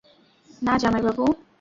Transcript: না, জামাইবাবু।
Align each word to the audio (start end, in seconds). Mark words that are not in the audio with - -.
না, 0.61 0.73
জামাইবাবু। 0.77 1.23